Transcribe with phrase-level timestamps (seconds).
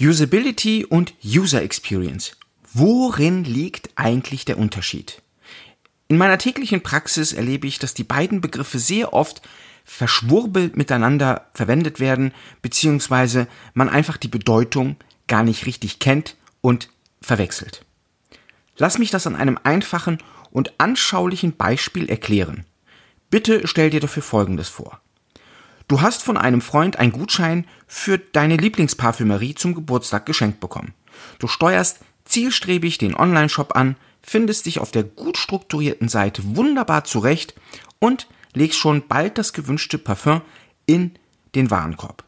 [0.00, 2.36] Usability und User Experience.
[2.72, 5.20] Worin liegt eigentlich der Unterschied?
[6.08, 9.42] In meiner täglichen Praxis erlebe ich, dass die beiden Begriffe sehr oft
[9.84, 12.32] verschwurbelt miteinander verwendet werden,
[12.62, 16.88] beziehungsweise man einfach die Bedeutung gar nicht richtig kennt und
[17.20, 17.84] verwechselt.
[18.76, 20.18] Lass mich das an einem einfachen
[20.50, 22.64] und anschaulichen Beispiel erklären.
[23.30, 25.00] Bitte stell dir dafür Folgendes vor.
[25.92, 30.94] Du hast von einem Freund einen Gutschein für deine Lieblingsparfümerie zum Geburtstag geschenkt bekommen.
[31.38, 37.54] Du steuerst zielstrebig den Online-Shop an, findest dich auf der gut strukturierten Seite wunderbar zurecht
[37.98, 40.40] und legst schon bald das gewünschte Parfum
[40.86, 41.10] in
[41.54, 42.24] den Warenkorb.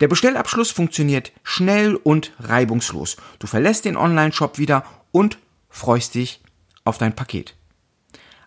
[0.00, 3.18] Der Bestellabschluss funktioniert schnell und reibungslos.
[3.38, 4.82] Du verlässt den Online-Shop wieder
[5.12, 5.38] und
[5.70, 6.40] freust dich
[6.84, 7.54] auf dein Paket.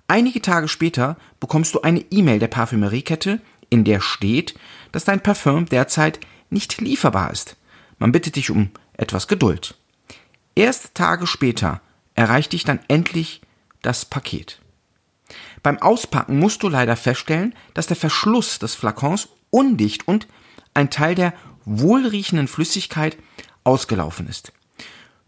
[0.08, 3.40] Einige Tage später bekommst du eine E-Mail der Parfümeriekette,
[3.72, 4.54] in der steht,
[4.92, 6.20] dass dein Parfüm derzeit
[6.52, 7.56] nicht lieferbar ist.
[7.98, 9.76] Man bittet dich um etwas Geduld.
[10.54, 11.82] Erst Tage später
[12.14, 13.42] erreicht dich dann endlich
[13.82, 14.60] das Paket.
[15.64, 20.28] Beim Auspacken musst du leider feststellen, dass der Verschluss des Flakons undicht und
[20.74, 21.34] ein Teil der
[21.66, 23.18] wohlriechenden Flüssigkeit
[23.64, 24.52] ausgelaufen ist.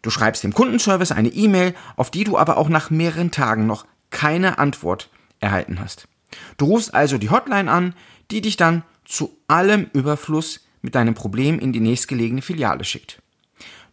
[0.01, 3.85] Du schreibst dem Kundenservice eine E-Mail, auf die du aber auch nach mehreren Tagen noch
[4.09, 5.09] keine Antwort
[5.39, 6.07] erhalten hast.
[6.57, 7.95] Du rufst also die Hotline an,
[8.33, 13.21] die dich dann zu allem Überfluss mit deinem Problem in die nächstgelegene Filiale schickt.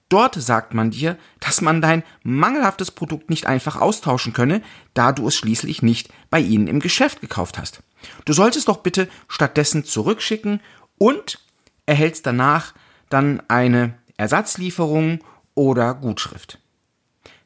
[0.09, 4.61] Dort sagt man dir, dass man dein mangelhaftes Produkt nicht einfach austauschen könne,
[4.93, 7.83] da du es schließlich nicht bei ihnen im Geschäft gekauft hast.
[8.25, 10.61] Du solltest doch bitte stattdessen zurückschicken
[10.99, 11.39] und
[11.87, 12.75] erhältst danach
[13.09, 15.23] dann eine Ersatzlieferung
[15.55, 16.59] oder Gutschrift.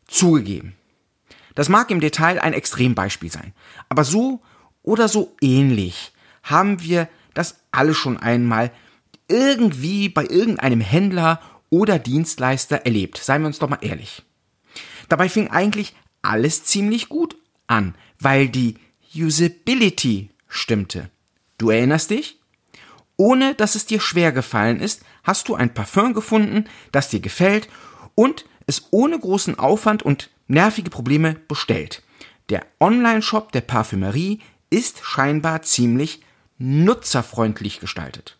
[0.07, 0.75] Zugegeben.
[1.55, 3.53] Das mag im Detail ein Extrembeispiel sein,
[3.91, 4.41] aber so
[4.83, 6.14] oder so ähnlich
[6.45, 8.71] haben wir das alle schon einmal
[9.29, 13.19] irgendwie bei irgendeinem Händler oder Dienstleister erlebt.
[13.19, 14.23] Seien wir uns doch mal ehrlich.
[15.09, 17.37] Dabei fing eigentlich alles ziemlich gut
[17.67, 18.77] an, weil die
[19.15, 21.11] Usability stimmte.
[21.59, 22.39] Du erinnerst dich?
[23.17, 27.69] Ohne dass es dir schwer gefallen ist, hast du ein Parfum gefunden, das dir gefällt
[28.15, 32.03] und es ohne großen Aufwand und nervige Probleme bestellt.
[32.49, 34.41] Der Online-Shop der Parfümerie
[34.71, 36.23] ist scheinbar ziemlich
[36.59, 38.39] nutzerfreundlich gestaltet.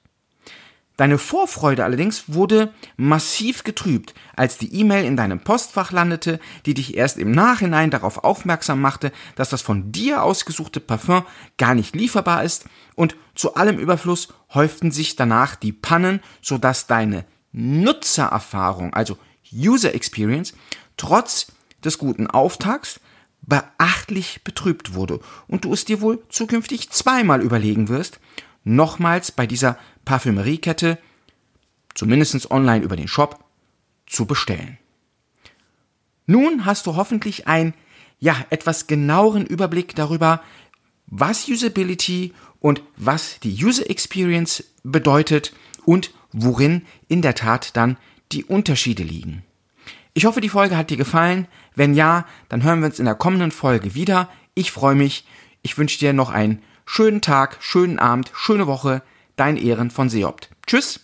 [0.97, 6.97] Deine Vorfreude allerdings wurde massiv getrübt, als die E-Mail in deinem Postfach landete, die dich
[6.97, 11.25] erst im Nachhinein darauf aufmerksam machte, dass das von dir ausgesuchte Parfum
[11.59, 17.25] gar nicht lieferbar ist und zu allem Überfluss häuften sich danach die Pannen, sodass deine
[17.51, 19.19] Nutzererfahrung, also
[19.53, 20.55] User Experience,
[20.97, 21.49] trotz
[21.85, 23.01] des guten Auftakts
[23.47, 28.21] beachtlich betrübt wurde und du es dir wohl zukünftig zweimal überlegen wirst,
[28.65, 30.99] nochmals bei dieser Parfümeriekette,
[31.95, 33.45] zumindest online über den Shop,
[34.07, 34.79] zu bestellen.
[36.27, 37.75] Nun hast du hoffentlich einen,
[38.19, 40.43] ja, etwas genaueren Überblick darüber,
[41.07, 45.53] was Usability und was die User Experience bedeutet
[45.85, 47.99] und worin in der Tat dann
[48.33, 49.45] die Unterschiede liegen.
[50.17, 51.49] Ich hoffe, die Folge hat dir gefallen.
[51.75, 54.29] Wenn ja, dann hören wir uns in der kommenden Folge wieder.
[54.55, 55.27] Ich freue mich.
[55.63, 59.03] Ich wünsche dir noch einen schönen Tag, schönen Abend, schöne Woche.
[59.35, 60.51] Dein Ehren von Seopt.
[60.67, 61.04] Tschüss.